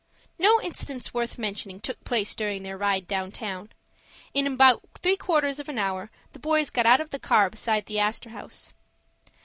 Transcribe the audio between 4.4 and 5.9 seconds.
about three quarters of an